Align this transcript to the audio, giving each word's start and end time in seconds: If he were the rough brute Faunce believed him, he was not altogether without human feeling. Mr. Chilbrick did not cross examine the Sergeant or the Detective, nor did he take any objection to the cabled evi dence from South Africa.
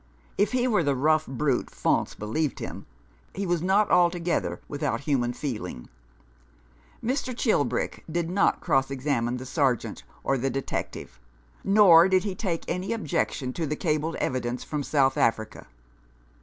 If 0.35 0.53
he 0.53 0.67
were 0.67 0.81
the 0.83 0.95
rough 0.95 1.27
brute 1.27 1.69
Faunce 1.69 2.15
believed 2.15 2.57
him, 2.57 2.87
he 3.35 3.45
was 3.45 3.61
not 3.61 3.91
altogether 3.91 4.59
without 4.67 5.01
human 5.01 5.31
feeling. 5.31 5.89
Mr. 7.05 7.37
Chilbrick 7.37 8.03
did 8.11 8.27
not 8.27 8.61
cross 8.61 8.89
examine 8.89 9.37
the 9.37 9.45
Sergeant 9.45 10.01
or 10.23 10.39
the 10.39 10.49
Detective, 10.49 11.19
nor 11.63 12.09
did 12.09 12.23
he 12.23 12.33
take 12.33 12.65
any 12.67 12.93
objection 12.93 13.53
to 13.53 13.67
the 13.67 13.75
cabled 13.75 14.15
evi 14.15 14.41
dence 14.41 14.63
from 14.63 14.81
South 14.81 15.17
Africa. 15.17 15.67